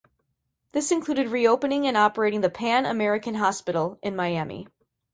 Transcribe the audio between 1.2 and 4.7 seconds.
reopening and operating the Pan American Hospital in Miami.